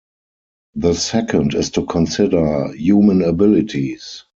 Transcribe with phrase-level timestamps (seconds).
[0.73, 4.23] The second is to consider human abilities.